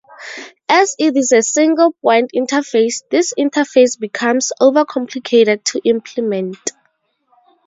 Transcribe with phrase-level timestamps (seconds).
[0.67, 6.57] As it is a single point interface, this interface becomes over-complicated to implement.